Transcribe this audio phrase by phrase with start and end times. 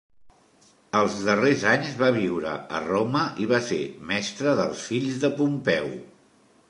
[0.99, 3.79] Als darrers anys va viure a Roma i va ser
[4.13, 5.93] mestre dels fills de Pompeu.